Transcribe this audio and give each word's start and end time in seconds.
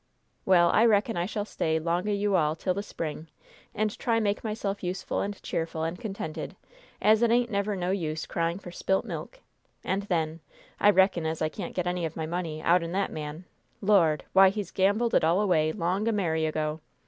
Well, 0.47 0.71
I 0.71 0.87
reckon 0.87 1.15
I 1.15 1.27
shall 1.27 1.45
stay 1.45 1.77
'long 1.77 2.09
o' 2.09 2.11
you 2.11 2.35
all 2.35 2.55
till 2.55 2.73
the 2.73 2.81
spring, 2.81 3.27
and 3.75 3.95
try 3.99 4.19
make 4.19 4.43
myself 4.43 4.81
useful 4.83 5.21
and 5.21 5.39
cheerful 5.43 5.83
and 5.83 5.99
contented, 5.99 6.55
as 6.99 7.21
it 7.21 7.29
ain't 7.29 7.51
never 7.51 7.75
no 7.75 7.91
use 7.91 8.25
crying 8.25 8.57
for 8.57 8.71
spilt 8.71 9.05
milk; 9.05 9.41
and, 9.83 10.01
then, 10.09 10.39
I 10.79 10.89
reckon 10.89 11.27
as 11.27 11.39
I 11.39 11.49
can't 11.49 11.75
get 11.75 11.85
any 11.85 12.03
of 12.03 12.15
my 12.15 12.25
money 12.25 12.63
out'n 12.63 12.93
that 12.93 13.11
man 13.11 13.45
Lord! 13.79 14.23
why, 14.33 14.49
he's 14.49 14.71
gambled 14.71 15.13
it 15.13 15.23
all 15.23 15.39
away 15.39 15.71
long 15.71 16.07
a 16.07 16.11
merry 16.11 16.47
ago! 16.47 16.81